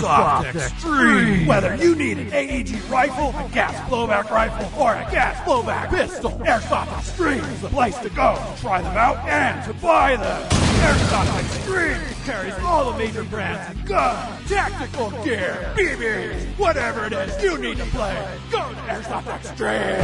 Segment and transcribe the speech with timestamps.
[0.00, 1.46] Airsoft Extreme.
[1.46, 6.30] Whether you need an AEG rifle, a gas blowback rifle, or a gas blowback pistol,
[6.44, 10.48] Airsoft Extreme is the place to go to try them out and to buy them.
[10.80, 17.42] Airsoft Extreme carries all the major brands of guns, tactical gear, BBs, whatever it is
[17.42, 18.16] you need to play.
[18.50, 20.00] Go to Airsoft Extreme.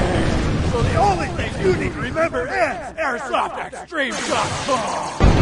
[0.71, 5.36] So the only thing you need to remember is AirsoftExtreme.com.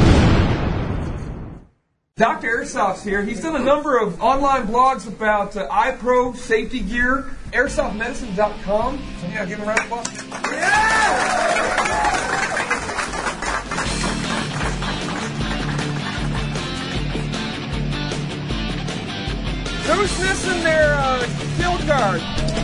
[2.16, 2.46] Dr.
[2.46, 3.24] Airsoft's here.
[3.24, 9.02] He's done a number of online blogs about uh, eye pro safety gear, airsoftmedicine.com.
[9.20, 10.06] So yeah, give him a round of applause.
[19.88, 21.18] Who's missing their uh,
[21.58, 22.63] field guard?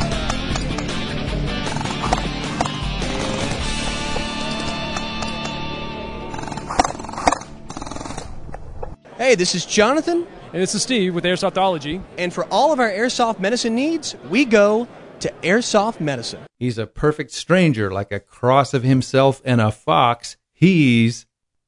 [9.20, 12.02] Hey, this is Jonathan, And this is Steve with Airsoftology.
[12.16, 16.40] and for all of our airsoft medicine needs, we go to Airsoft Medicine.
[16.58, 20.38] He's a perfect stranger, like a cross of himself and a fox.
[20.54, 21.26] He's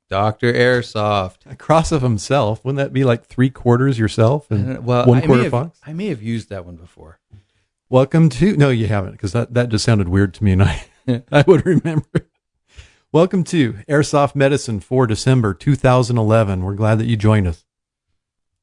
[0.08, 0.50] Dr.
[0.54, 1.40] Airsoft.
[1.44, 2.64] A cross of himself.
[2.64, 5.50] Wouldn't that be like three quarters yourself and Uh, Well, one I may, quarter have,
[5.52, 5.78] fox?
[5.86, 7.18] I may have used that one before.
[7.90, 10.84] Welcome to no, you haven't because that that just sounded weird to me, and I
[11.30, 12.08] I would remember.
[13.14, 16.62] Welcome to Airsoft Medicine for December 2011.
[16.62, 17.66] We're glad that you joined us.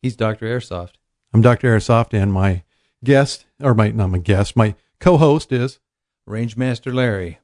[0.02, 0.48] He's Dr.
[0.48, 0.94] Airsoft.
[1.32, 1.68] I'm Dr.
[1.68, 2.64] Airsoft, and my
[3.04, 5.80] guest, or my not my guest, my co-host is.
[6.28, 7.38] Rangemaster Larry.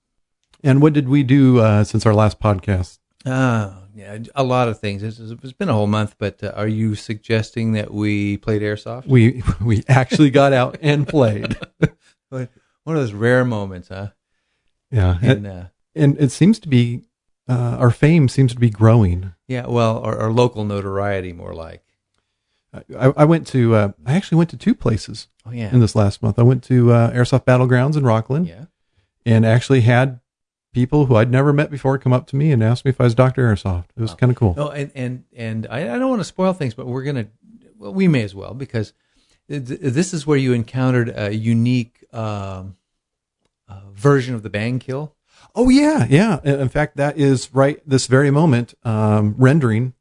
[0.63, 2.97] And what did we do uh, since our last podcast?
[3.23, 5.03] Ah, yeah, a lot of things.
[5.03, 9.05] It's, it's been a whole month, but uh, are you suggesting that we played Airsoft?
[9.05, 11.55] We we actually got out and played.
[12.29, 12.47] One
[12.87, 14.07] of those rare moments, huh?
[14.89, 15.63] Yeah, and, uh,
[15.95, 17.01] and it seems to be
[17.47, 19.33] uh, our fame seems to be growing.
[19.47, 21.81] yeah, well, our, our local notoriety, more like.
[22.99, 25.71] I, I went to uh, I actually went to two places Oh, yeah.
[25.73, 26.37] in this last month.
[26.37, 28.65] I went to uh, Airsoft Battlegrounds in Rocklin yeah.
[29.25, 30.19] and actually had
[30.73, 33.05] people who I'd never met before come up to me and ask me if I
[33.05, 33.85] was Doctor Airsoft.
[33.95, 34.55] It was kind of cool.
[34.57, 37.27] No, and and and I, I don't want to spoil things, but we're gonna.
[37.77, 38.91] Well, we may as well because
[39.47, 42.75] this is where you encountered a unique um,
[43.69, 45.15] uh, version of the bang kill.
[45.55, 46.39] Oh yeah, yeah.
[46.43, 49.93] In fact, that is right this very moment um, rendering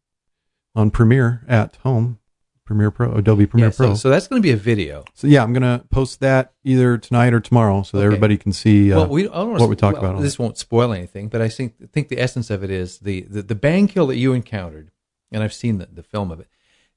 [0.74, 2.18] on Premiere at home,
[2.64, 3.94] Premiere Pro, Adobe Premiere Yeah, so, Pro.
[3.94, 5.04] so that's going to be a video.
[5.14, 8.06] So yeah, I'm gonna post that either tonight or tomorrow, so that Okay.
[8.06, 10.22] everybody can see uh, well, we what we talk well, about.
[10.22, 13.42] This won't spoil anything, but I think think the essence of it is the the,
[13.42, 14.90] the bang kill that you encountered,
[15.30, 16.48] and I've seen the, the film of it.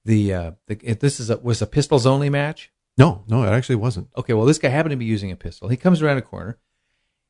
[0.05, 2.71] The, uh, the if this is a, was a pistols only match.
[2.97, 4.07] no, no, it actually wasn't.
[4.17, 5.67] Okay, well, this guy happened to be using a pistol.
[5.67, 6.57] He comes around a corner,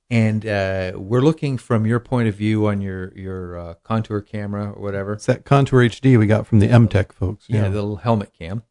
[0.09, 4.72] and uh, we're looking from your point of view on your your uh, contour camera
[4.72, 5.13] or whatever.
[5.13, 7.45] It's that Contour HD we got from the MTech folks.
[7.47, 8.63] Yeah, the little helmet cam.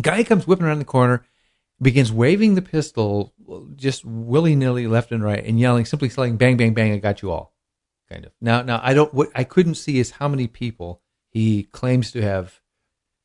[0.00, 1.24] Guy comes whipping around the corner,
[1.80, 3.32] begins waving the pistol
[3.76, 6.92] just willy nilly left and right, and yelling, simply saying, "Bang, bang, bang!
[6.92, 7.52] I got you all."
[8.10, 8.32] Kind of.
[8.40, 9.12] Now, now I don't.
[9.14, 12.60] What I couldn't see is how many people he claims to have.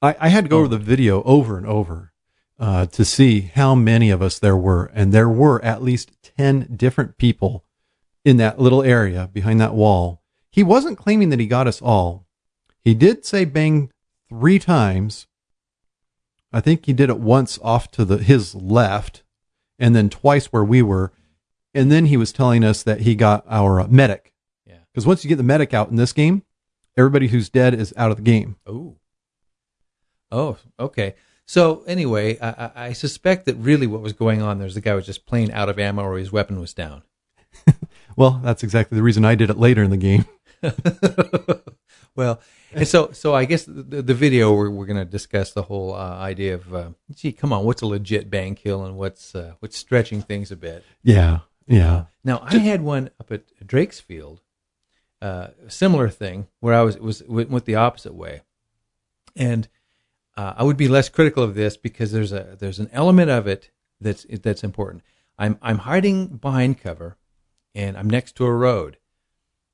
[0.01, 0.59] I, I had to go Oh.
[0.59, 2.13] over the video over and over
[2.59, 6.67] uh, to see how many of us there were, and there were at least ten
[6.75, 7.63] different people
[8.25, 10.21] in that little area behind that wall.
[10.49, 12.25] He wasn't claiming that he got us all.
[12.83, 13.91] He did say "bang"
[14.29, 15.27] three times.
[16.51, 19.23] I think he did it once off to the his left,
[19.77, 21.11] and then twice where we were,
[21.73, 24.33] and then he was telling us that he got our uh, medic.
[24.65, 24.79] Yeah.
[24.91, 26.43] Because once you get the medic out in this game,
[26.97, 28.55] everybody who's dead is out of the game.
[28.65, 28.95] Oh.
[30.31, 31.15] Oh, okay.
[31.47, 34.93] So anyway, I, I- suspect that really what was going on there is the guy
[34.93, 37.01] was just plain out of ammo or his weapon was down.
[38.17, 40.25] Well, that's exactly the reason I did it later in the game.
[42.15, 42.41] well,
[42.73, 45.93] and so so I guess the, the video we're we're going to discuss the whole
[45.93, 49.53] uh, idea of uh, gee, come on, what's a legit bang kill and what's uh,
[49.59, 50.83] what's stretching things a bit.
[51.03, 52.05] Yeah, yeah.
[52.23, 54.39] Now I had one up at Drakesfield,
[55.21, 58.41] uh, similar thing where I was was went the opposite way,
[59.35, 59.67] and
[60.37, 63.47] uh, I would be less critical of this because there's a there's an element of
[63.47, 65.03] it that's that's important.
[65.37, 67.17] I'm I'm hiding behind cover,
[67.73, 68.97] and I'm next to a road,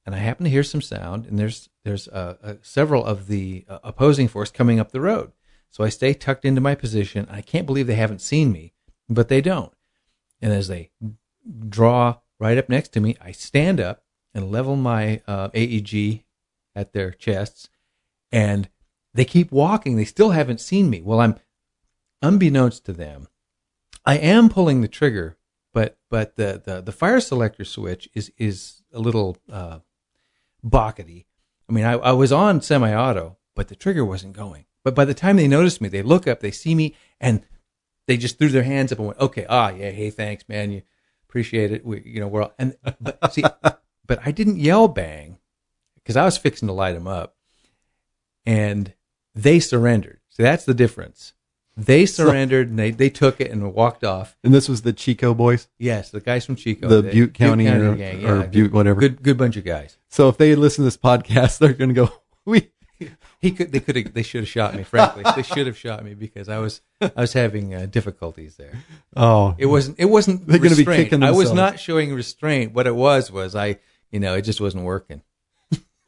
[0.05, 3.65] and I happen to hear some sound, and there's there's uh, uh, several of the
[3.67, 5.33] uh, opposing force coming up the road.
[5.69, 7.27] So I stay tucked into my position.
[7.29, 8.73] I can't believe they haven't seen me,
[9.09, 9.73] but they don't.
[10.41, 10.91] And as they
[11.67, 16.23] draw right up next to me, I stand up and level my uh, AEG
[16.75, 17.69] at their chests,
[18.31, 18.69] and
[19.13, 19.95] they keep walking.
[19.95, 21.01] They still haven't seen me.
[21.01, 21.39] Well, I'm
[22.23, 23.27] unbeknownst to them,
[24.05, 25.37] I am pulling the trigger,
[25.73, 29.79] but but the the, the fire selector switch is is a little uh,
[30.65, 31.25] bockety.
[31.69, 34.65] I mean, I, I was on semi-auto, but the trigger wasn't going.
[34.83, 37.45] But by the time they notice me, they look up, they see me, and
[38.05, 40.81] they just threw their hands up and went, "Okay, ah, yeah, hey, thanks, man, you
[41.27, 43.43] appreciate it." We, you know, we're all, and but see,
[44.05, 45.37] but I didn't yell bang
[45.95, 47.35] because I was fixing to light them up,
[48.45, 48.93] and
[49.35, 50.19] they surrendered.
[50.29, 51.33] So that's the difference.
[51.75, 54.37] They surrendered and they, they took it and walked off.
[54.43, 57.95] And this was the Chico boys, Yes, the guys from Chico, the Butte County, or,
[57.95, 58.99] gang, or Butte, whatever.
[58.99, 59.97] good good bunch of guys.
[60.09, 62.11] So if they listen to this podcast, they're going to go,
[62.45, 62.69] we,
[63.41, 64.83] He could they could have they should have shot me.
[64.83, 68.73] Frankly, they should have shot me because I was I was having uh, difficulties there.
[69.15, 69.99] oh, It wasn't.
[69.99, 70.47] It wasn't.
[70.47, 71.03] They're gonna be restraint.
[71.09, 72.73] kicking I was not showing restraint.
[72.73, 73.79] What it was was I,
[74.11, 75.21] you know, it just wasn't working.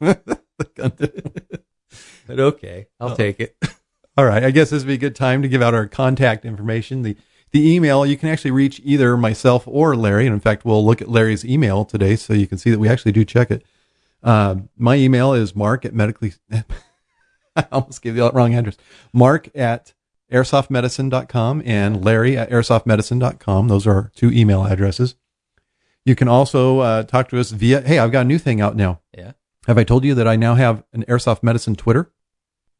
[2.26, 3.14] But okay, I'll Oh.
[3.16, 3.56] take it.
[4.16, 6.44] All right, I guess this would be a good time to give out our contact
[6.44, 7.02] information.
[7.02, 7.16] The
[7.52, 11.00] the email you can actually reach either myself or Larry, and in fact, we'll look
[11.00, 13.62] at Larry's email today, so you can see that we actually do check it.
[14.22, 16.34] Uh, my email is mark at medically.
[17.56, 18.76] I almost gave you the wrong address.
[19.12, 19.94] Mark at
[20.32, 23.68] airsoftmedicine.com and Larry at airsoftmedicine.com.
[23.68, 25.14] Those are our two email addresses.
[26.04, 27.80] You can also uh, talk to us via.
[27.80, 29.00] Hey, I've got a new thing out now.
[29.16, 29.32] Yeah.
[29.66, 32.10] Have I told you that I now have an airsoft medicine Twitter?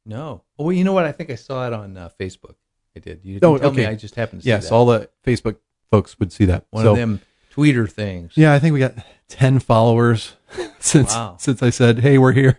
[0.07, 0.43] No.
[0.59, 1.05] Oh, well, you know what?
[1.05, 2.55] I think I saw it on uh, Facebook.
[2.97, 3.21] I did.
[3.25, 3.83] You didn't Oh, tell me.
[3.83, 3.91] okay.
[3.93, 4.75] I just happened to see Yes, that.
[4.75, 5.57] all the Facebook
[5.91, 6.67] folks would see that.
[6.71, 7.21] one So- of them
[7.55, 8.33] tweeter things.
[8.37, 8.95] Yeah, I think we got
[9.29, 10.35] ten followers
[10.79, 11.37] since Wow.
[11.39, 12.59] since I said, "Hey, we're here."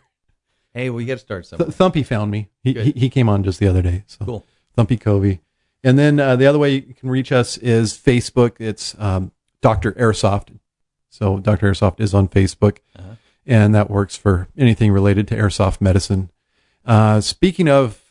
[0.74, 1.70] Hey, we got to start Th- somewhere.
[1.92, 2.50] Thumpy found me.
[2.64, 2.86] He, Good.
[2.88, 4.04] he he came on just the other day.
[4.08, 4.46] So Cool.
[4.78, 5.40] Thumpy Covey.
[5.84, 8.56] And then uh, the other way you can reach us is Facebook.
[8.60, 10.50] It's um, Doctor Airsoft.
[11.10, 13.16] So Doctor Airsoft is on Facebook, Uh-huh.
[13.46, 16.30] and that works for anything related to airsoft medicine.
[16.88, 18.02] Uh, speaking of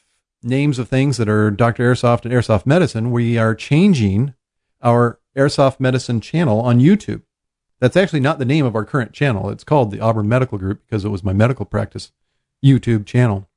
[0.42, 4.34] names of things that are Doctor Airsoft and Airsoft Medicine, we are changing
[4.82, 7.22] our Airsoft Medicine channel on YouTube.
[7.80, 9.48] That's actually not the name of our current channel.
[9.50, 12.12] It's called the Auburn Medical Group because it was my medical practice
[12.64, 13.48] YouTube channel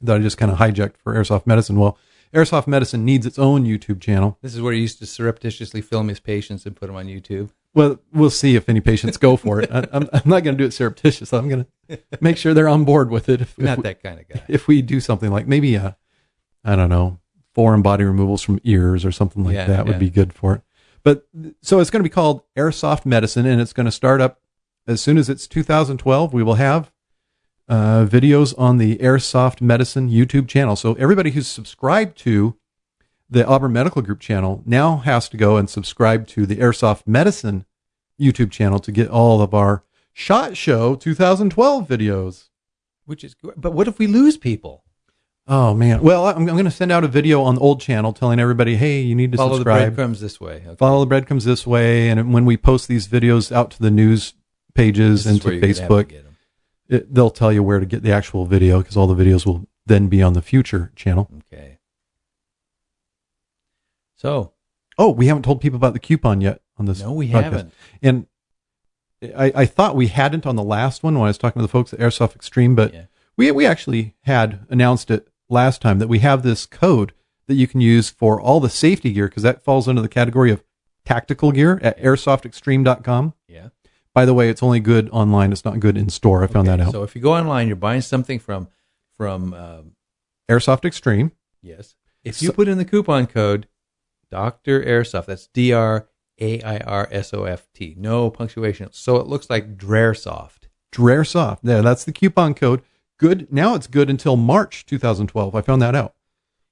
[0.00, 1.78] that I just kind of hijacked for Airsoft Medicine.
[1.78, 1.98] Well,
[2.34, 4.38] Airsoft Medicine needs its own YouTube channel.
[4.42, 7.50] This is where he used to surreptitiously film his patients and put them on YouTube.
[7.74, 9.70] Well, we'll see if any patients go for it.
[9.70, 11.32] I, I'm, I'm not going to do it surreptitious.
[11.32, 13.40] I'm going to make sure they're on board with it.
[13.40, 14.42] If, if Not we, that kind of guy.
[14.48, 15.96] if we do something like maybe a,
[16.64, 17.18] I don't know,
[17.52, 20.62] foreign body removals from ears or something like Yeah, that would be good for it.
[21.02, 21.26] But
[21.60, 24.40] so it's going to be called Airsoft Medicine, and it's going to start up
[24.86, 26.32] as soon as it's 2012.
[26.32, 26.90] We will have
[27.68, 30.76] uh, videos on the Airsoft Medicine YouTube channel.
[30.76, 32.56] So everybody who's subscribed to
[33.28, 37.64] the Auburn Medical Group channel now has to go and subscribe to the Airsoft Medicine
[38.20, 42.48] YouTube channel to get all of our Shot Show 2012 videos.
[43.06, 43.54] Which is, good.
[43.56, 44.84] but what if we lose people?
[45.46, 46.00] Oh man.
[46.00, 48.76] Well, I'm, I'm going to send out a video on the old channel telling everybody,
[48.76, 49.78] hey, you need to Follow the subscribe.
[49.80, 50.62] breadcrumbs this way.
[50.66, 50.76] Okay.
[50.76, 54.34] Follow the breadcrumbs this way, and when we post these videos out to the news
[54.74, 56.22] pages This and to where you're gonna Facebook,
[56.88, 59.66] it, they'll tell you where to get the actual video because all the videos will
[59.84, 61.30] then be on the future channel.
[61.52, 61.78] Okay.
[64.24, 64.52] So
[64.96, 67.00] Oh, we haven't told people about the coupon yet on this.
[67.02, 67.42] no, we podcast.
[67.42, 67.72] haven't.
[68.00, 68.26] And
[69.36, 71.70] I, I thought we hadn't on the last one when I was talking to the
[71.70, 73.04] folks at Airsoft Extreme, but Yeah.
[73.36, 77.12] we we actually had announced it last time that we have this code
[77.48, 80.50] that you can use for all the safety gear because that falls under the category
[80.50, 80.62] of
[81.04, 83.34] tactical gear at airsoftextreme.com.
[83.48, 83.68] Yeah.
[84.14, 85.50] By the way, it's only good online.
[85.52, 86.42] It's not good in store.
[86.44, 86.92] I found Okay, that out.
[86.92, 88.68] So if you go online, you're buying something from
[89.16, 89.92] from um,
[90.48, 91.32] Airsoft Extreme.
[91.62, 91.94] yes.
[92.22, 93.66] If you So- put in the coupon code
[94.34, 96.08] Doctor Airsoft, that's D R
[96.40, 100.66] A I R S O F T, no punctuation, so it looks like Drairsoft.
[100.90, 101.58] Drairsoft.
[101.62, 102.82] Yeah, that's the coupon code.
[103.16, 103.52] Good.
[103.52, 105.54] Now it's good until March 2012.
[105.54, 106.14] I found that out.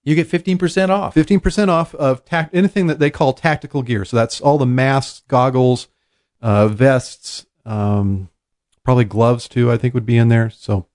[0.03, 1.15] You get fifteen percent off.
[1.15, 4.05] 15% off of tac- anything that they call tactical gear.
[4.05, 5.87] So that's all the masks, goggles,
[6.41, 8.29] uh, vests, um,
[8.85, 10.51] probably gloves too, I think would be in there.
[10.51, 10.89] So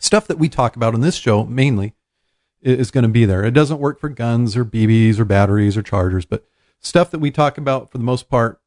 [0.00, 1.92] stuff that we talk about in this show mainly
[2.62, 3.44] is going to be there.
[3.44, 6.44] It doesn't work for guns or BBs or batteries or chargers, but
[6.80, 8.60] stuff that we talk about for the most part,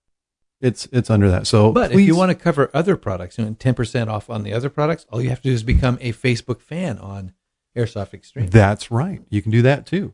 [0.60, 1.48] it's, it's under that.
[1.48, 4.54] So, But if you want to cover other products and ten percent off on the
[4.54, 7.34] other products, all you have to do is become a Facebook fan on
[7.76, 8.48] Airsoft Extreme.
[8.48, 9.22] That's right.
[9.30, 10.14] You can do that too.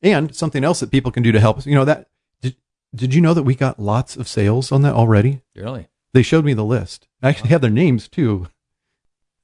[0.00, 1.66] And something else that people can do to help us.
[1.66, 2.08] You know that
[2.40, 2.56] did,
[2.94, 5.42] did you know that we got lots of sales on that already?
[5.54, 5.88] really?
[6.14, 7.06] They showed me the list.
[7.22, 8.48] I actually have their names too.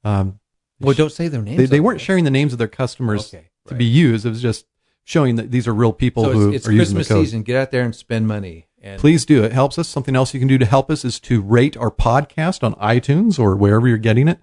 [0.03, 0.41] Um,
[0.87, 1.57] Well, don't say their names.
[1.59, 3.79] they, they weren't sharing the names of their customers Okay, to right.
[3.79, 4.25] be used.
[4.27, 4.67] It was just
[5.05, 7.25] showing that these are real people So who it's, it's are using the Christmas code.
[7.27, 7.43] season.
[7.43, 8.69] Get out there and spend money.
[8.83, 9.43] And Please do.
[9.45, 9.89] It helps us.
[9.89, 13.39] Something else you can do to help us is to rate our podcast on iTunes
[13.39, 14.41] or wherever you're getting it.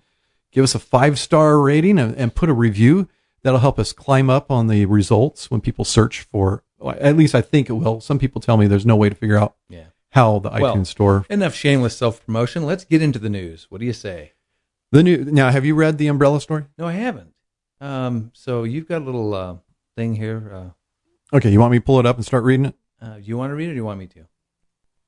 [0.51, 3.07] Give us a five star rating and, and put a review.
[3.43, 6.63] That'll help us climb up on the results when people search for.
[6.79, 8.01] well, At least I think it will.
[8.01, 9.85] Some people tell me there's no way to figure out yeah.
[10.09, 11.25] how the Well, iTunes store.
[11.29, 12.65] Enough shameless self promotion.
[12.65, 13.67] Let's get into the news.
[13.69, 14.33] What do you say?
[14.91, 15.49] The new now.
[15.51, 16.65] Have you read the Umbrella story?
[16.77, 17.33] No, I haven't.
[17.79, 19.55] Um, so you've got a little uh,
[19.95, 20.51] thing here.
[20.53, 20.69] Uh,
[21.33, 22.75] Okay, you want me to pull it up and start reading it?
[23.01, 24.25] Uh, do you want to read it or do you want me to?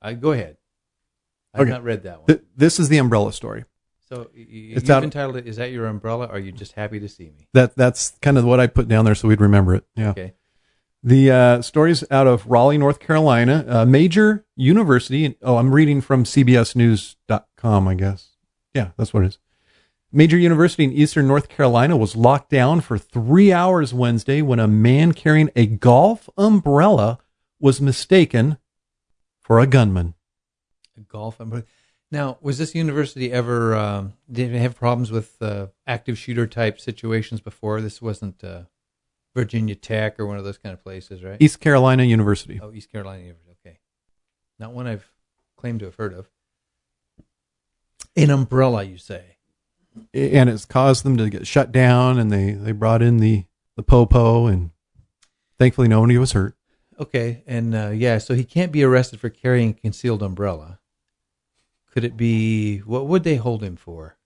[0.02, 0.56] Uh, go ahead.
[1.54, 1.70] I've Okay.
[1.72, 2.28] not read that one.
[2.28, 3.66] Th- this is the umbrella story.
[4.10, 6.28] so y- It's you've out- entitled it, Is That Your Umbrella?
[6.28, 7.48] Or are you just happy to see me?
[7.54, 9.84] That that's kind of what I put down there so we'd remember it.
[9.98, 10.12] Yeah.
[10.12, 10.34] Okay.
[11.04, 13.66] The uh, story's out of Raleigh, North Carolina.
[13.68, 15.36] A major university.
[15.42, 18.30] Oh, I'm reading from CBSNews.com, I guess.
[18.74, 19.40] Yeah, that's what it is.
[20.16, 24.68] Major university in eastern North Carolina was locked down for three hours Wednesday when a
[24.68, 27.18] man carrying a golf umbrella
[27.60, 28.60] was mistaken
[29.40, 30.14] for a gunman.
[30.96, 31.66] A golf umbrella.
[32.12, 36.80] Now, was this university ever, um, did it have problems with uh, active shooter type
[36.80, 37.82] situations before?
[37.82, 38.66] This wasn't uh,
[39.36, 41.38] Virginia Tech or one of those kind of places, right?
[41.40, 42.60] East Carolina University.
[42.62, 43.56] Oh, East Carolina University.
[43.66, 43.80] Okay.
[44.60, 45.10] Not one I've
[45.58, 46.30] claimed to have heard of.
[48.16, 49.38] An umbrella, you say?
[50.14, 53.46] And it's caused them to get shut down and they, they brought in the,
[53.76, 54.72] the popo and
[55.60, 56.56] thankfully nobody was hurt.
[57.00, 57.44] Okay.
[57.48, 60.80] And uh, yeah, so he can't be arrested for carrying a concealed umbrella.
[61.92, 64.18] Could it be, what would they hold him for?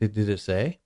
[0.00, 0.80] Did, did it say?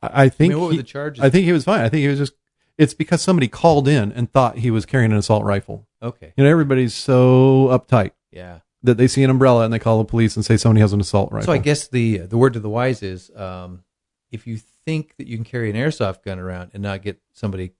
[0.00, 1.22] I, I think I mean, what were he- the charges?
[1.24, 1.80] I think he was fine.
[1.80, 2.32] I think he was just
[2.78, 5.86] it's because somebody called in and thought he was carrying an assault rifle.
[6.02, 6.32] Okay.
[6.36, 8.60] You know, everybody's so uptight Yeah.
[8.82, 11.00] That they see an umbrella and they call the police and say somebody has an
[11.00, 11.46] assault rifle.
[11.46, 13.84] So I guess the the word to the wise is um,
[14.30, 17.72] if you think that you can carry an airsoft gun around and not get somebody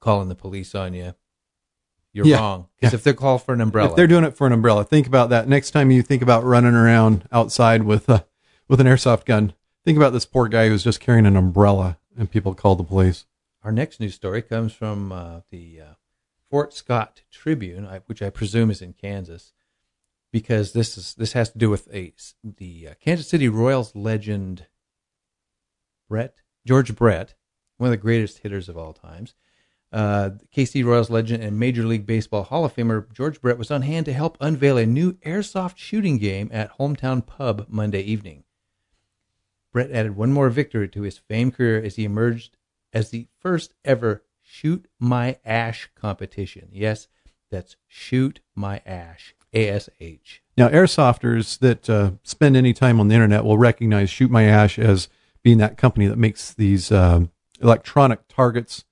[0.00, 1.14] calling the police on you,
[2.12, 2.36] you're Yeah.
[2.38, 2.68] wrong.
[2.76, 2.96] Because Yeah.
[2.98, 5.28] if they're called for an umbrella, if they're doing it for an umbrella, think about
[5.30, 5.48] that.
[5.48, 8.24] Next time you think about running around outside with a,
[8.68, 9.52] with an airsoft gun,
[9.84, 13.26] think about this poor guy who's just carrying an umbrella and people call the police.
[13.62, 15.84] Our next news story comes from uh, the uh,
[16.50, 19.52] Fort Scott Tribune, which I presume is in Kansas,
[20.32, 24.66] because this is this has to do with a the uh, Kansas City Royals legend
[26.08, 27.34] Brett George Brett,
[27.78, 29.34] one of the greatest hitters of all times.
[29.92, 33.82] Uh, KC Royals legend and Major League Baseball Hall of Famer George Brett was on
[33.82, 38.44] hand to help unveil a new airsoft shooting game at Hometown Pub Monday evening.
[39.72, 42.56] Brett added one more victory to his famed career as he emerged
[42.92, 46.68] as the first ever Shoot My Ash competition.
[46.72, 47.08] Yes,
[47.50, 50.42] that's Shoot My Ash, A S H.
[50.56, 54.78] Now, airsofters that uh, spend any time on the internet will recognize Shoot My Ash
[54.78, 55.08] as
[55.42, 57.30] being that company that makes these um,
[57.60, 58.84] electronic targets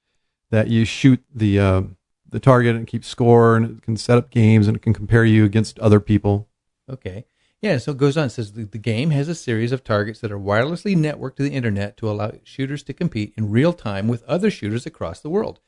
[0.51, 1.83] that you shoot the uh,
[2.29, 5.25] the target and keep score, and it can set up games and it can compare
[5.25, 6.49] you against other people.
[6.89, 7.27] Okay.
[7.61, 8.27] Yeah, so it goes on.
[8.27, 11.43] It says the, the game has a series of targets that are wirelessly networked to
[11.43, 15.29] the internet to allow shooters to compete in real time with other shooters across the
[15.29, 15.59] world.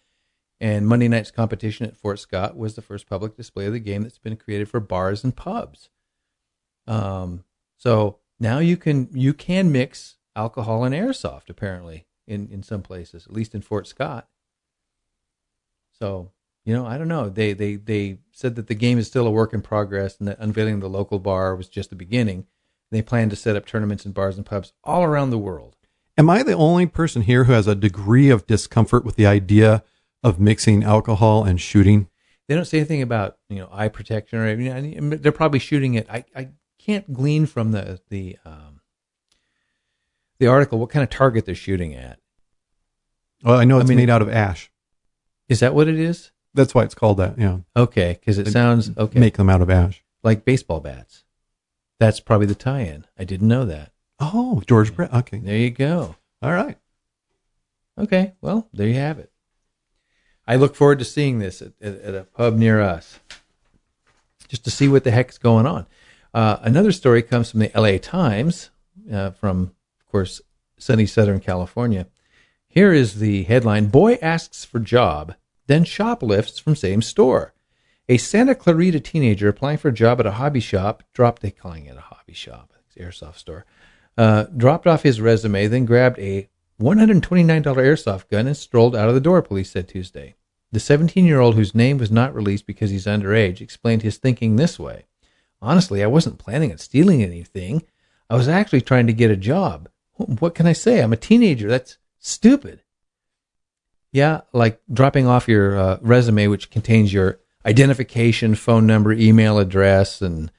[0.60, 4.02] And Monday night's competition at Fort Scott was the first public display of the game
[4.02, 5.88] that's been created for bars and pubs.
[6.86, 7.44] Um,
[7.78, 13.26] so now you can you can mix alcohol and airsoft apparently in in some places,
[13.26, 14.28] at least in Fort Scott.
[15.98, 16.32] So
[16.64, 17.28] you know, I don't know.
[17.30, 20.38] They they they said that the game is still a work in progress, and that
[20.38, 22.46] unveiling the local bar was just the beginning.
[22.90, 25.76] They plan to set up tournaments in bars and pubs all around the world.
[26.18, 29.82] Am I the only person here who has a degree of discomfort with the idea
[30.22, 32.08] of mixing alcohol and shooting?
[32.48, 35.94] They don't say anything about you know eye protection or you know, they're probably shooting
[35.94, 36.06] it.
[36.10, 36.48] I I
[36.78, 38.80] can't glean from the the um,
[40.38, 42.18] the article what kind of target they're shooting at.
[43.44, 44.70] Well, I know it's mean- made out of ash.
[45.48, 46.30] Is that what it is?
[46.54, 47.38] That's why it's called that.
[47.38, 50.02] Yeah, Okay, because it They sounds okay make them out of ash.
[50.24, 51.24] like baseball bats.
[52.00, 53.06] That's probably the tie-in.
[53.18, 53.92] I didn't know that.
[54.18, 55.12] Oh, George Brett.
[55.14, 56.16] Okay, There you go.
[56.42, 56.76] all right.
[57.98, 59.29] Okay, well, there you have it.
[60.50, 63.20] I look forward to seeing this at, at, at a pub near us,
[64.48, 65.86] just to see what the heck's going on.
[66.34, 68.70] Uh, another story comes from the LA Times,
[69.12, 70.40] uh, from, of course,
[70.76, 72.08] sunny Southern California.
[72.66, 75.36] Here is the headline Boy asks for job,
[75.68, 77.54] then shoplifts from same store.
[78.08, 81.86] A Santa Clarita teenager applying for a job at a hobby shop dropped, they calling
[81.86, 83.66] it a hobby shop, airsoft store,
[84.18, 86.48] uh, dropped off his resume, then grabbed a
[86.80, 87.22] $129
[87.62, 90.34] airsoft gun and strolled out of the door, police said Tuesday.
[90.72, 94.56] The 17 year old, whose name was not released because he's underage, explained his thinking
[94.56, 95.04] this way
[95.62, 97.82] Honestly, I wasn't planning on stealing anything.
[98.28, 99.88] I was actually trying to get a job.
[100.14, 101.00] What can I say?
[101.02, 101.68] I'm a teenager.
[101.68, 102.82] That's stupid.
[104.12, 110.20] Yeah, like dropping off your uh, resume, which contains your identification, phone number, email address,
[110.22, 110.50] and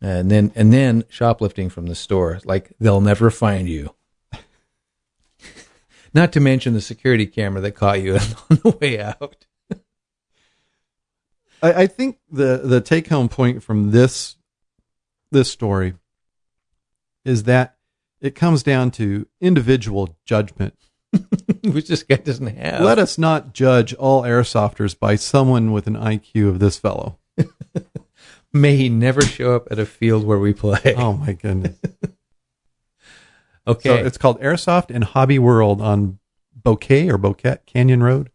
[0.00, 2.40] and then and then shoplifting from the store.
[2.44, 3.94] Like they'll never find you.
[6.14, 8.14] Not to mention the security camera that caught you
[8.50, 9.46] on the way out.
[11.62, 14.36] I, I think the the take home point from this
[15.32, 15.94] this story
[17.24, 17.76] is that
[18.20, 20.74] it comes down to individual judgment
[21.64, 22.80] which this guy doesn't have.
[22.80, 27.18] Let us not judge all airsofters by someone with an IQ of this fellow.
[28.52, 30.94] May he never show up at a field where we play.
[30.96, 31.76] Oh my goodness.
[33.66, 33.88] Okay.
[34.00, 36.18] So it's called Airsoft and Hobby World on
[36.54, 38.30] Bouquet or Bouquet Canyon Road.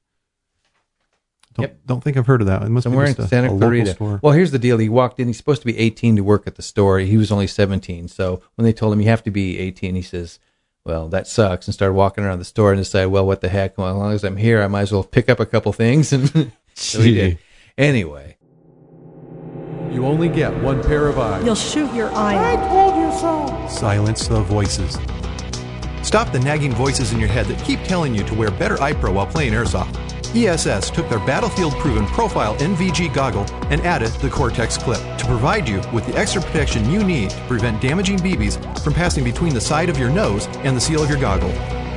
[1.55, 1.79] Don't, Yep.
[1.85, 2.61] don't think I've heard of that.
[2.61, 3.91] It must Somewhere be in a, Santa a local Clarita.
[3.93, 4.19] store.
[4.21, 4.77] Well, here's the deal.
[4.77, 5.27] He walked in.
[5.27, 6.99] He's supposed to be 18 to work at the store.
[6.99, 8.07] He was only 17.
[8.07, 10.39] So when they told him you have to be 18, he says,
[10.85, 13.77] "Well, that sucks," and started walking around the store and decided, "Well, what the heck?
[13.77, 16.13] Well, as long as I'm here, I might as well pick up a couple things."
[16.13, 17.39] And so he did.
[17.77, 18.37] Anyway,
[19.91, 21.43] You only get one pair of eyes.
[21.43, 23.67] You'll shoot your eye I told you so.
[23.67, 24.97] Silence the voices.
[26.03, 28.93] Stop the nagging voices in your head that keep telling you to wear better eye
[28.93, 29.95] pro while playing airsoft.
[30.35, 35.67] ESS took their battlefield proven profile NVG goggle and added the Cortex clip to provide
[35.67, 39.61] you with the extra protection you need to prevent damaging BBs from passing between the
[39.61, 41.51] side of your nose and the seal of your goggle.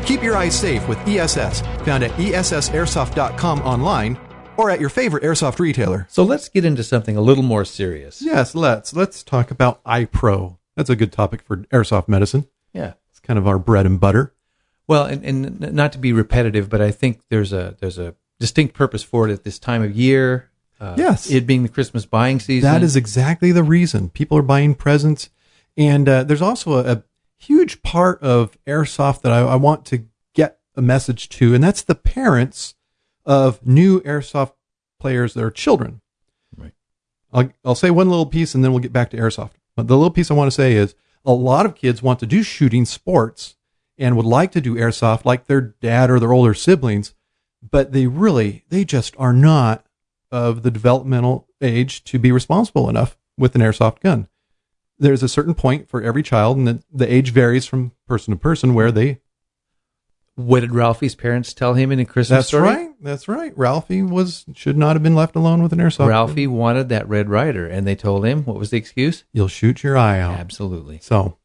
[0.06, 4.18] Keep your eyes safe with ESS, found at ESSairsoft.com online
[4.56, 6.06] or at your favorite airsoft retailer.
[6.10, 8.20] so let's get into something a little more serious.
[8.22, 8.94] Yes, let's.
[8.94, 10.58] Let's talk about eye pro.
[10.76, 12.46] That's a good topic for airsoft medicine.
[12.72, 12.94] Yeah.
[13.10, 14.34] It's kind of our bread and butter.
[14.86, 18.74] Well, and, and not to be repetitive, but I think there's a there's a distinct
[18.74, 20.50] purpose for it at this time of year.
[20.80, 21.30] Uh, Yes.
[21.30, 22.70] it being the Christmas buying season.
[22.70, 25.30] That is exactly the reason people are buying presents.
[25.76, 27.02] And uh, there's also a, a
[27.38, 31.82] huge part of airsoft that I, I want to get a message to, and that's
[31.82, 32.74] the parents
[33.24, 34.52] of new airsoft
[35.00, 36.00] players that are children.
[36.56, 36.72] Right.
[37.32, 39.52] I'll, I'll say one little piece and then we'll get back to airsoft.
[39.76, 42.26] But the little piece I want to say is a lot of kids want to
[42.26, 43.56] do shooting sports
[43.98, 47.14] and would like to do airsoft like their dad or their older siblings,
[47.68, 49.86] but they really, they just are not
[50.30, 54.28] of the developmental age to be responsible enough with an airsoft gun.
[54.98, 58.38] There's a certain point for every child, and the, the age varies from person to
[58.38, 59.20] person where they.
[60.34, 62.62] What did Ralphie's parents tell him in a Christmas story?
[62.62, 62.86] That's story?
[62.86, 62.96] right.
[63.02, 63.52] That's right.
[63.58, 65.98] Ralphie was should not have been left alone with an airsoft.
[65.98, 66.08] gun.
[66.08, 69.24] Ralphie wanted that Red Ryder, and they told him what was the excuse?
[69.32, 70.38] you'll shoot your eye out.
[70.38, 70.98] Absolutely.
[71.02, 71.36] So,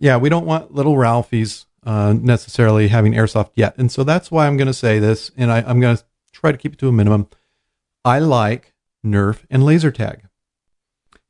[0.00, 4.46] yeah, we don't want little Ralphies uh, necessarily having airsoft yet, and so that's why
[4.48, 6.88] I'm going to say this, and I, I'm going to try to keep it to
[6.88, 7.28] a minimum.
[8.04, 8.74] I like
[9.04, 10.22] Nerf and laser tag,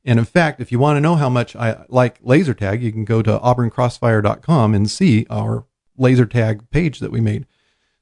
[0.03, 2.91] and in fact, if you want to know how much I like laser tag, you
[2.91, 5.65] can go to auburncrossfire.com and see our
[5.97, 7.45] laser tag page that we made.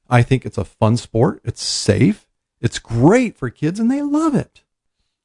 [0.08, 1.40] I think it's a fun sport.
[1.44, 2.26] It's safe.
[2.60, 4.62] It's great for kids, and they love it.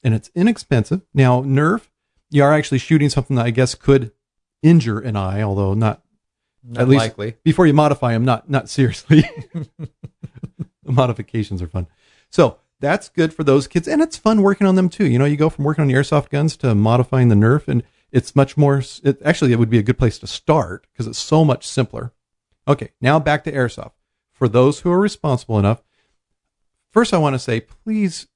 [0.03, 1.01] And it's inexpensive.
[1.13, 1.89] Now, Nerf,
[2.29, 4.11] you are actually shooting something that I guess could
[4.63, 6.01] injure an eye, although not
[6.63, 7.35] Not at least likely.
[7.43, 9.23] before you modify them, not not seriously.
[9.53, 11.87] the modifications are fun.
[12.29, 15.05] So that's good for those kids, and it's fun working on them too.
[15.05, 17.83] You know, you go from working on the airsoft guns to modifying the Nerf, and
[18.11, 18.81] it's much more.
[19.03, 22.11] It, actually, it would be a good place to start because it's so much simpler.
[22.67, 23.91] Okay, now back to airsoft.
[24.31, 25.83] For those who are responsible enough,
[26.91, 28.27] first I want to say, please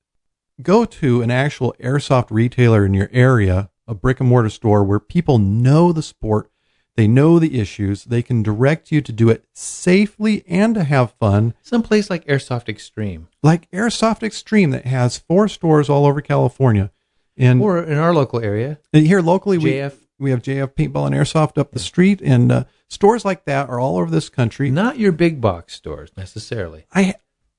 [0.61, 4.99] go to an actual airsoft retailer in your area, a brick and mortar store where
[4.99, 6.49] people know the sport,
[6.95, 11.13] they know the issues, they can direct you to do it safely and to have
[11.13, 11.53] fun.
[11.61, 16.91] Some place like Airsoft Extreme, Like Airsoft Extreme that has four stores all over California.
[17.37, 19.95] And or in our local area, here locally, we, JF.
[20.17, 23.79] we have JF Paintball and Airsoft up the street, and uh, stores like that are
[23.79, 24.69] all over this country.
[24.71, 27.15] not your big box stores necessarily, I,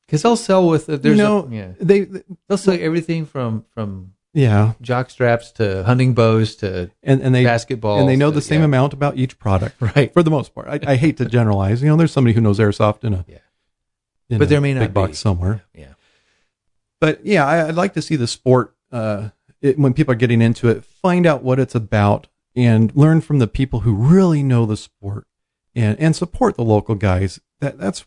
[0.07, 2.07] because they'll sell with uh, you there's know, a, yeah they,
[2.49, 7.43] they'll sell everything from from yeah, jock straps to hunting bows to and and they
[7.45, 8.67] basketball and they know uh, the same yeah.
[8.67, 10.13] amount about each product, Right.
[10.13, 11.83] For the most part, I, I hate to generalize.
[11.83, 13.39] You know, there's somebody who knows airsoft in a Yeah.
[14.29, 15.63] in But a there may not big box somewhere.
[15.75, 15.95] yeah.
[17.01, 19.31] But yeah, I, I'd like to see the sport uh,
[19.63, 23.39] it, when people are getting into it, find out what it's about and learn from
[23.39, 25.27] the people who really know the sport
[25.75, 27.39] and and support the local guys.
[27.61, 28.05] That that's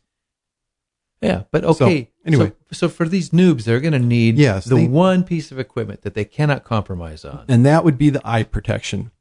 [1.21, 2.11] Yeah, but So, okay.
[2.25, 2.53] anyway.
[2.71, 5.59] so, so for these noobs, they're going to need Yes, the they- one piece of
[5.59, 7.45] equipment that they cannot compromise on.
[7.47, 9.11] and that would be the eye protection.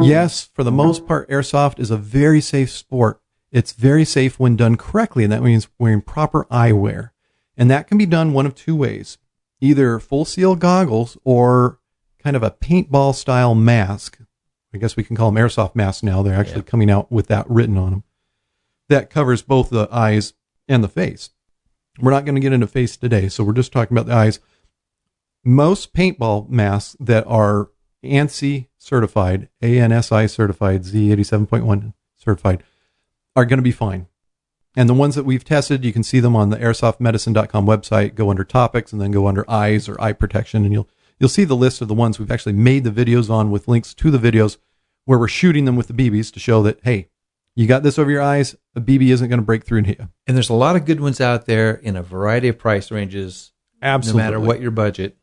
[0.00, 3.20] Yes, for the most part, airsoft is a very safe sport.
[3.50, 7.10] It's very safe when done correctly, and that means wearing proper eyewear.
[7.58, 9.18] And that can be done one of two ways
[9.60, 11.78] either full seal goggles or
[12.22, 14.18] kind of a paintball style mask.
[14.74, 16.22] I guess we can call them airsoft masks now.
[16.22, 16.70] They're actually Yeah.
[16.70, 18.04] coming out with that written on them.
[18.88, 20.34] That covers both the eyes
[20.68, 21.30] and the face.
[22.00, 24.40] We're not going to get into face today, so we're just talking about the eyes
[25.44, 27.70] most paintball masks that are
[28.04, 32.62] ANSI certified, ANSI certified, Z87.1 certified,
[33.34, 34.06] are going to be fine.
[34.76, 38.14] And the ones that we've tested, you can see them on the airsoftmedicine.com website.
[38.14, 40.88] Go under topics and then go under eyes or eye protection, and you'll
[41.22, 43.94] you'll see the list of the ones we've actually made the videos on with links
[43.94, 44.56] to the videos
[45.04, 47.08] where we're shooting them with the BBs to show that hey,
[47.54, 50.08] You got this over your eyes, a BB isn't going to break through you.
[50.26, 53.52] And there's a lot of good ones out there in a variety of price ranges,
[53.80, 54.20] Absolutely.
[54.20, 55.16] no matter what your budget.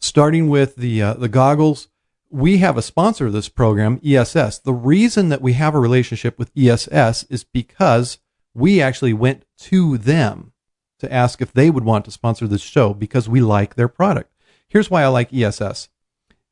[0.00, 1.88] starting with the uh, the goggles.
[2.30, 4.58] We have a sponsor of this program, ESS.
[4.58, 8.18] The reason that we have a relationship with ESS is because
[8.54, 10.52] we actually went to them
[10.98, 14.33] to ask if they would want to sponsor this show because we like their product.
[14.74, 15.88] Here's why I like ESS.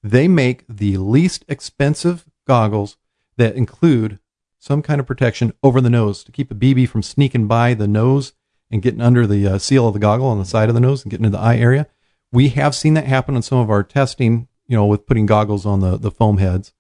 [0.01, 2.97] They make the least expensive goggles
[3.37, 4.21] that include
[4.61, 7.89] some kind of protection over the nose to keep a BB from sneaking by the
[7.89, 8.33] nose
[8.71, 11.03] and getting under the uh, seal of the goggle on the side of the nose
[11.03, 11.89] and getting into the eye area.
[12.31, 15.67] We have seen that happen in some of our testing, you know, with putting goggles
[15.67, 16.73] on the, the foam heads.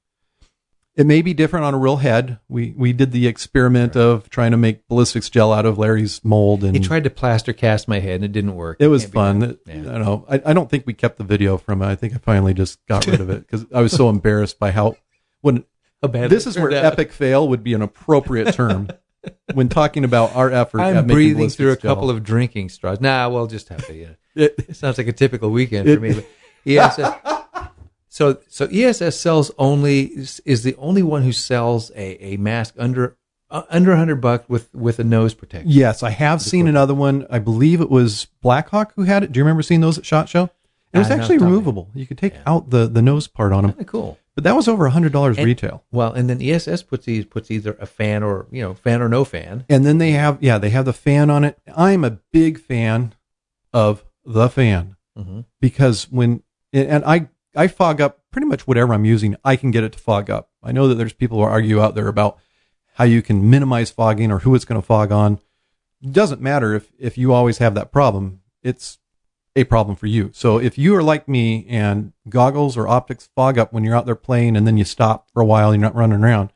[0.94, 2.38] It may be different on a real head.
[2.48, 6.62] We we did the experiment of trying to make ballistics gel out of Larry's mold,
[6.64, 8.76] and He tried to plaster cast my head and it didn't work.
[8.78, 9.42] it was Can't fun.
[9.42, 9.74] It- Yeah.
[9.74, 10.26] I don't know.
[10.28, 11.86] I, I don't think we kept the video from it.
[11.86, 14.70] I think I finally just got rid of it because I was so embarrassed by
[14.70, 14.96] how
[15.40, 15.64] when
[16.02, 16.84] this is where out.
[16.84, 18.88] epic fail would be an appropriate term
[19.54, 20.80] when talking about our effort.
[20.80, 21.94] I'm making breathing through a gel.
[21.94, 23.00] couple of drinking straws.
[23.00, 23.94] Nah, we'll just have to.
[23.94, 24.08] Yeah.
[24.34, 26.12] It- It sounds like a typical weekend It- for me.
[26.14, 26.26] But
[26.66, 26.96] ESS.
[26.96, 27.16] so
[28.12, 30.02] so so ESS sells only
[30.44, 33.16] is, the only one who sells a, a mask under
[33.50, 35.70] uh, under hundred bucks with with a nose protection.
[35.70, 37.26] Yes, I have seen another one.
[37.30, 39.32] I believe it was Blackhawk who had it.
[39.32, 40.50] Do you remember seeing those at Shot Show?
[40.92, 41.88] It was actually removable.
[41.94, 44.18] You could take out the, the nose part on them, Kind of cool.
[44.34, 45.82] but that was over a hundred dollars retail.
[45.90, 49.08] Well, and then ESS puts these puts either a fan or you know fan or
[49.08, 49.64] no fan.
[49.70, 51.58] And then they have yeah they have the fan on it.
[51.74, 53.14] I'm a big fan
[53.72, 55.46] of the fan Mhm.
[55.62, 56.42] because when
[56.74, 59.36] and I I fog up pretty much whatever I'm using.
[59.44, 60.50] I can get it to fog up.
[60.62, 62.38] I know that there's people who argue out there about
[62.94, 65.38] how you can minimize fogging or who it's going to fog on.
[66.02, 68.40] It doesn't matter if if you always have that problem.
[68.62, 68.98] It's
[69.54, 70.30] a problem for you.
[70.32, 74.06] So if you are like me and goggles or optics fog up when you're out
[74.06, 76.52] there playing and then you stop for a while and you're not running around,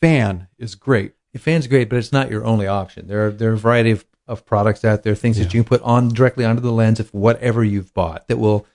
[0.00, 1.14] fan is great.
[1.32, 3.06] The fan's great, but it's not your only option.
[3.06, 5.68] There are there are a variety of, of products out there, things that you can
[5.68, 8.66] put on directly onto the lens of whatever you've bought that will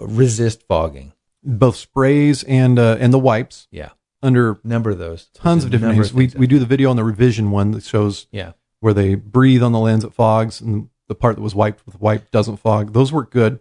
[0.00, 1.12] resist fogging.
[1.44, 3.90] Both sprays and uh, and the wipes Yeah,
[4.22, 5.26] under number of those.
[5.34, 6.10] tons of There's different names.
[6.10, 8.26] of We things we do the video on the revision one that shows.
[8.30, 11.84] Yeah, where they breathe on the lens it fogs and the part that was wiped
[11.86, 12.92] with wipe doesn't fog.
[12.92, 13.58] Those work good.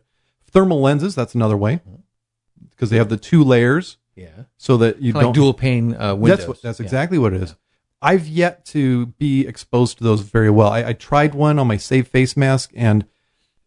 [0.50, 1.80] Thermal lenses, that's another way
[2.70, 4.44] because they have the two layers yeah.
[4.58, 6.38] so that you Kinda don't like dual pane uh, windows.
[6.40, 6.86] That's what, that's Yeah.
[6.86, 7.56] exactly what it is.
[8.02, 10.70] I've yet to be exposed to those very well.
[10.70, 13.06] I, I tried one on my Save Phace mask, and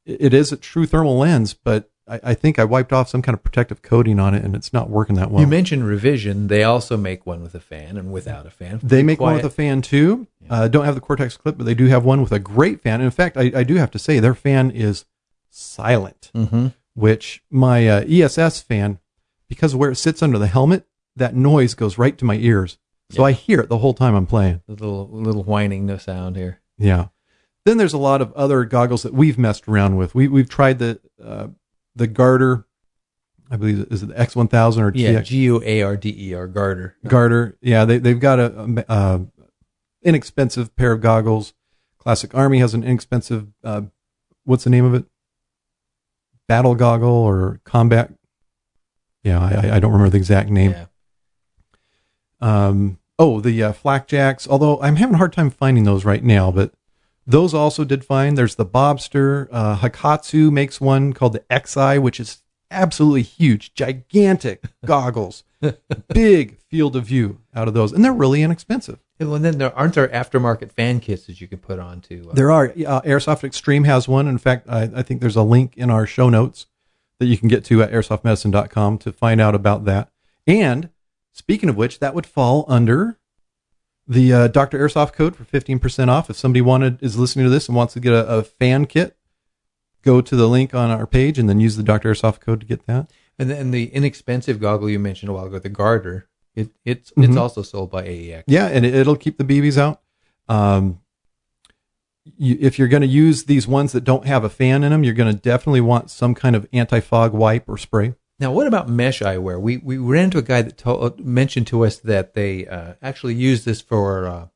[0.05, 3.35] it is a true thermal lens, but I, I think I wiped off some kind
[3.35, 5.41] of protective coating on it, and it's not working that well.
[5.41, 6.49] You mentioned revision.
[6.49, 8.81] They also make one with a fan and without a fan.
[8.83, 10.27] they make one with a fan too.
[10.51, 13.01] Uh, don't have the Cortex clip, but they do have one with a great fan.
[13.01, 15.07] In fact, I, I do have to say their fan is
[15.51, 16.75] silent, Mhm.
[16.95, 18.99] which my uh, ESS fan,
[19.49, 20.87] because of where it sits under the helmet,
[21.17, 22.79] that noise goes right to my ears.
[23.11, 24.63] So I hear it the whole time I'm playing.
[24.67, 26.61] The little little whining no sound here.
[26.79, 27.09] Yeah.
[27.65, 30.15] Then there's a lot of other goggles that we've messed around with.
[30.15, 31.49] We we've tried the uh,
[31.97, 32.67] the Guarder,
[33.51, 36.47] I believe is it the X1000 or Yeah, G U A R D E R
[36.47, 36.97] Guarder.
[37.07, 37.57] Guarder.
[37.61, 39.19] Yeah, they they've got a, a, uh
[40.03, 41.55] inexpensive pair of goggles.
[41.99, 43.47] Classic Army has an inexpensive.
[43.63, 43.83] Uh,
[44.45, 45.05] what's the name of it?
[46.47, 48.13] Battle goggle or combat?
[49.23, 50.73] Yeah, I, I- don't remember the exact name.
[50.73, 50.87] Yeah.
[52.41, 54.47] Um, oh, the uh, flakjacks.
[54.47, 56.73] Although I'm having a hard time finding those right now, but
[57.27, 58.35] those also did fine.
[58.35, 59.49] There's the Bobster.
[59.51, 65.45] Uh, Hakkotsu makes one called the XI, which is absolutely huge, gigantic goggles,
[66.09, 68.99] big field of view out of those, and they're really inexpensive.
[69.21, 72.31] Well, and then there aren't there aftermarket fan kits that you can put on to.
[72.31, 74.27] Uh, There are uh, Airsoft Extreme has one.
[74.27, 76.67] In fact, I, I think there's a link in our show notes
[77.21, 80.11] that you can get to at airsoftmedicine.com to find out about that.
[80.49, 80.91] And
[81.33, 83.19] speaking of which, that would fall under
[84.07, 84.79] the uh, Dr.
[84.79, 86.29] Airsoft code for 15% off.
[86.29, 89.17] If somebody wanted is listening to this and wants to get a, a fan kit,
[90.03, 92.13] go to the link on our page and then use the Dr.
[92.13, 93.11] Airsoft code to get that.
[93.39, 96.29] and then the inexpensive goggle you mentioned a while ago, the Guarder.
[96.55, 98.45] It it's it's also sold by AEX.
[98.47, 100.01] Yeah, and it, it'll keep the BBs out.
[100.49, 101.01] Um,
[102.37, 105.03] you, if you're going to use these ones that don't have a fan in them,
[105.03, 108.15] you're going to definitely want some kind of anti-fog wipe or spray.
[108.41, 109.61] Now, what about mesh eyewear?
[109.61, 113.35] We we ran into a guy that told, mentioned to us that they uh, actually
[113.35, 114.47] use this for uh,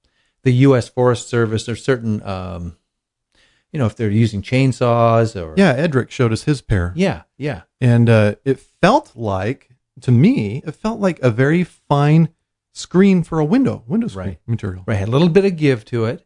[0.43, 0.89] the U.S.
[0.89, 2.77] Forest Service or certain, um,
[3.73, 7.63] you know, if they're using chainsaws or Yeah, Edric showed us his pair, yeah, yeah.
[7.81, 12.29] and uh, it felt like to me, it felt like a very fine
[12.73, 14.39] screen for a window, window screen Right.
[14.47, 14.85] material.
[14.87, 16.25] Right, had a little bit of give to it,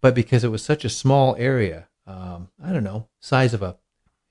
[0.00, 3.76] but because it was such a small area, um, I don't know, size of a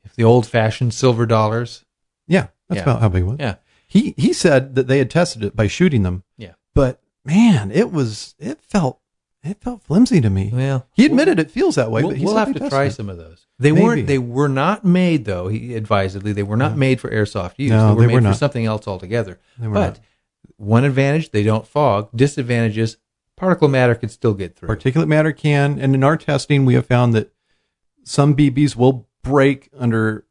[0.03, 1.85] if the old fashioned silver dollars.
[2.27, 2.91] Yeah, that's Yeah.
[2.91, 3.37] about how big it was.
[3.39, 3.55] Yeah,
[3.87, 6.53] He he said that they had tested it by shooting them, yeah.
[6.73, 8.99] but man, it was it felt
[9.43, 10.51] it felt flimsy to me.
[10.53, 12.91] Well, he admitted it feels that way, we'll, but he we'll have to try it.
[12.91, 13.47] some of those.
[13.59, 13.83] They Maybe.
[13.83, 14.07] weren't.
[14.07, 15.47] They were not made though.
[15.47, 17.71] He advisedly they were not made for airsoft use.
[17.71, 19.39] No, they were they made were for something else altogether.
[19.59, 19.99] But not.
[20.57, 22.09] one advantage, they don't fog.
[22.15, 22.97] Disadvantages,
[23.35, 24.69] particle matter could still get through.
[24.69, 27.31] Particulate matter can, and in our testing, we have found that
[28.03, 30.25] some BBs will break under,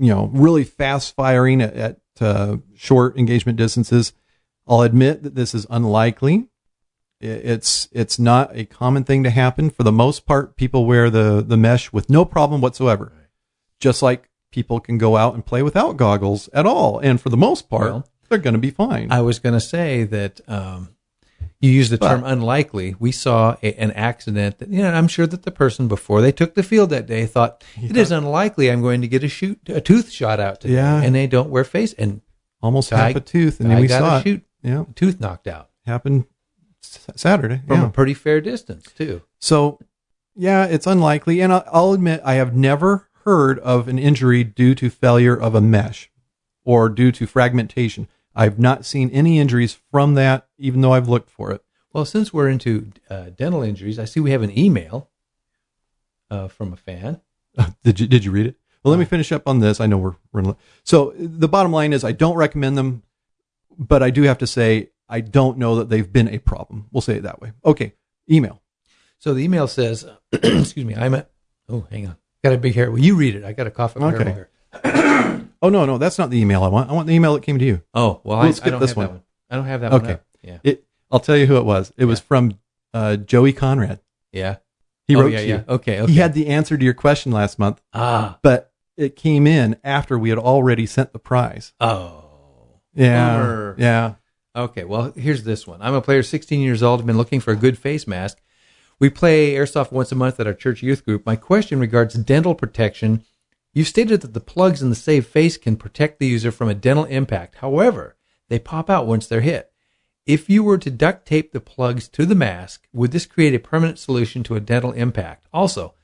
[0.00, 4.12] you know, really fast firing at, at uh, short engagement distances.
[4.66, 6.48] I'll admit that this is unlikely.
[7.20, 9.68] It's it's not a common thing to happen.
[9.68, 13.12] For the most part, people wear the the mesh with no problem whatsoever.
[13.78, 17.36] Just like people can go out and play without goggles at all, and for the
[17.36, 19.12] most part, Well, they're going to be fine.
[19.12, 20.96] I was going to say that um,
[21.60, 22.96] you use the term unlikely.
[22.98, 26.32] We saw a, an accident that, you know, I'm sure that the person before they
[26.32, 29.58] took the field that day thought it is unlikely I'm going to get a shoot
[29.68, 31.02] a tooth shot out today, Yeah.
[31.02, 32.22] and they don't wear face and
[32.62, 36.26] Almost half a tooth, and we got saw a shoot Yeah, tooth knocked out happened
[36.82, 37.62] Saturday.
[37.66, 37.86] from yeah.
[37.86, 39.22] a pretty fair distance too.
[39.38, 39.78] So,
[40.34, 41.40] yeah, it's unlikely.
[41.40, 45.54] And I'll, I'll admit, I have never heard of an injury due to failure of
[45.54, 46.10] a mesh
[46.64, 48.08] or due to fragmentation.
[48.34, 51.62] I've not seen any injuries from that, even though I've looked for it.
[51.92, 55.10] Well, since we're into uh, dental injuries, I see we have an email
[56.30, 57.20] uh, from a fan.
[57.82, 58.56] did you Did you read it?
[58.84, 59.80] Well, let me finish up on this.
[59.80, 60.56] I know we're running.
[60.84, 63.02] So the bottom line is, I don't recommend them,
[63.76, 66.86] but I do have to say I don't know that they've been a problem.
[66.92, 67.52] We'll say it that way.
[67.64, 67.94] Okay,
[68.30, 68.62] email.
[69.18, 71.30] So the email says, "Excuse me, I'm at
[71.68, 72.90] oh, hang on, got a big hair.
[72.90, 73.44] Well, you read it.
[73.44, 74.30] I got a cough up my Okay.
[74.30, 74.48] hair.
[75.62, 76.90] Oh no, no, that's not the email I want.
[76.90, 77.82] I want the email that came to you.
[77.94, 79.06] Oh, well, We'll I, skip I don't this have one.
[79.06, 79.22] that one.
[79.50, 80.02] I don't have that one.
[80.04, 80.18] Okay.
[80.42, 80.58] Yeah.
[80.64, 80.84] It.
[81.10, 81.92] I'll tell you who it was.
[81.96, 82.58] It was from
[82.94, 84.00] uh, Joey Conrad.
[84.32, 84.56] Yeah.
[85.08, 85.56] He Oh, wrote yeah, to yeah.
[85.56, 85.64] you.
[85.68, 86.00] Okay.
[86.00, 86.12] Okay.
[86.12, 88.38] He had the answer to your question last month, ah.
[88.42, 91.72] but it came in after we had already sent the prize.
[91.80, 92.24] Oh.
[92.94, 93.36] Yeah.
[93.38, 93.74] Bummer.
[93.78, 94.14] Yeah.
[94.56, 95.80] Okay, well, here's this one.
[95.80, 97.00] I'm a player 16 years old.
[97.00, 98.38] I've been looking for a good face mask.
[98.98, 101.24] We play airsoft once a month at our church youth group.
[101.24, 103.24] My question regards dental protection.
[103.72, 106.74] You stated that the plugs in the Save Phace can protect the user from a
[106.74, 107.56] dental impact.
[107.56, 108.16] However,
[108.48, 109.70] they pop out once they're hit.
[110.26, 113.58] If you were to duct tape the plugs to the mask, would this create a
[113.58, 115.46] permanent solution to a dental impact?
[115.52, 115.94] Also,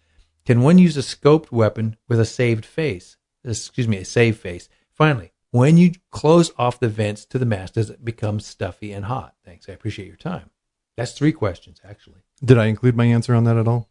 [0.44, 3.16] can one use a scoped weapon with a saved face?
[3.44, 4.68] Excuse me, a Save Phace.
[4.92, 9.06] Finally, when you close off the vents to the mask, does it become stuffy and
[9.06, 9.34] hot?
[9.44, 9.68] Thanks.
[9.68, 10.50] I appreciate your time.
[10.96, 12.22] That's three questions, actually.
[12.44, 13.90] Did I include my answer on that at all?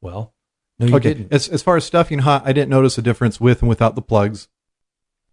[0.00, 0.34] Well,
[0.80, 1.14] no, you okay.
[1.14, 1.32] didn't.
[1.32, 4.02] As as far as stuffing hot, I didn't notice a difference with and without the
[4.02, 4.48] plugs.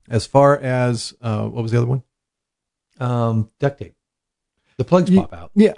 [0.10, 2.04] As far as uh, what was the other one?
[3.00, 3.96] Um, duct tape.
[4.78, 5.52] The plugs Ye- pop out.
[5.56, 5.74] Yeah,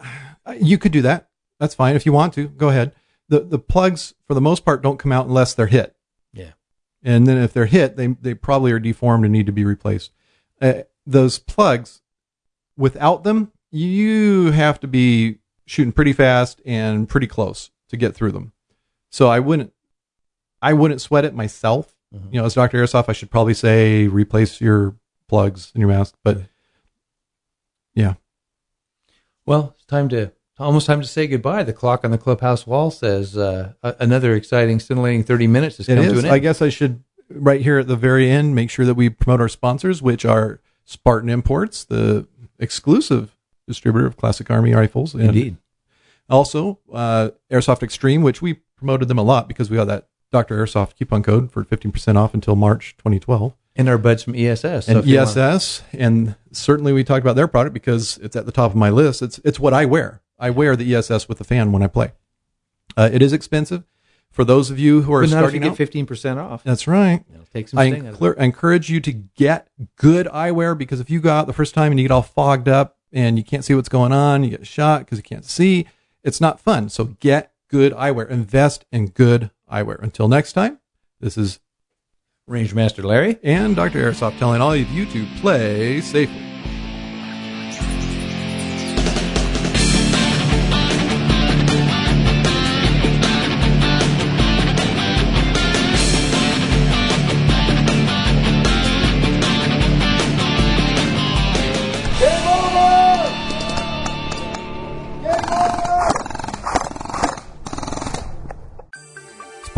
[0.60, 1.30] you could do that.
[1.60, 2.48] That's fine if you want to.
[2.48, 2.94] Go ahead.
[3.28, 5.96] the The plugs, for the most part, don't come out unless they're hit.
[6.34, 6.52] Yeah.
[7.04, 10.12] and then if they're hit, they they probably are deformed and need to be replaced.
[10.62, 12.02] Uh, those plugs,
[12.78, 18.32] without them, you have to be shooting pretty fast and pretty close to get through
[18.32, 18.52] them.
[19.10, 19.74] So I wouldn't,
[20.62, 21.96] I wouldn't sweat it myself.
[22.14, 22.34] Mhm.
[22.34, 22.78] You know, as Dr.
[22.84, 24.96] Airsoft, I should probably say replace your
[25.28, 26.16] plugs in your mask.
[26.24, 26.42] But
[27.94, 28.14] yeah,
[29.46, 31.64] Well, it's time to almost time to say goodbye.
[31.64, 35.96] The clock on the clubhouse wall says uh, another exciting, scintillating thirty minutes has it
[35.96, 36.20] come to is.
[36.20, 36.34] an end.
[36.34, 39.42] I guess I should right here at the very end make sure that we promote
[39.42, 42.28] our sponsors, which are Spartan Imports, the
[42.60, 43.36] exclusive
[43.68, 45.58] distributor of classic Army rifles, and Indeed.
[46.30, 50.58] Also, uh, Airsoft Extreme, which we promoted them a lot because we got that Dr.
[50.58, 53.54] Airsoft coupon code for 15% off until March 2012.
[53.76, 54.88] And our buds from ESS.
[54.88, 58.72] So and ESS, and certainly we talked about their product because it's at the top
[58.72, 59.22] of my list.
[59.22, 60.22] It's it's what I wear.
[60.38, 62.12] I wear the ESS with the fan when I play.
[62.98, 63.86] Uh, it is expensive
[64.32, 66.64] for those of you who are but not if you starting get fifteen percent off.
[66.64, 67.24] That's right.
[67.34, 68.20] It'll take some I sting out of it.
[68.20, 71.92] enclur- encourage you to get good eyewear because if you go out the first time
[71.92, 74.68] and you get all fogged up and you can't see what's going on, you get
[74.68, 75.88] shot because you can't see,
[76.24, 76.90] it's not fun.
[76.90, 78.30] So get good eyewear.
[78.30, 80.02] Invest in good eyewear.
[80.02, 80.80] Until next time,
[81.20, 81.60] this is
[82.48, 83.38] Range Master Larry.
[83.44, 84.00] and Dr.
[84.12, 86.49] Airsoft telling all of you to play safely.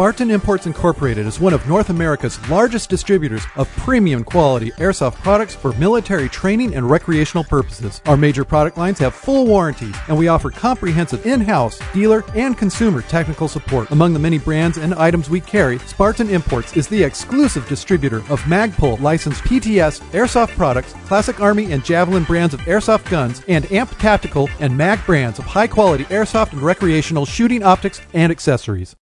[0.01, 5.53] Spartan Imports Incorporated is one of North America's largest distributors of premium quality airsoft products
[5.53, 8.01] for military training and recreational purposes.
[8.07, 12.57] Our major product lines have full warranties, and we offer comprehensive in house, dealer, and
[12.57, 13.91] consumer technical support.
[13.91, 18.41] Among the many brands and items we carry, Spartan Imports is the exclusive distributor of
[18.45, 23.95] Magpul licensed PTS airsoft products, Classic Army and Javelin brands of airsoft guns, and AMP
[23.99, 28.95] Tactical and MAG brands of high quality airsoft and recreational shooting optics and accessories.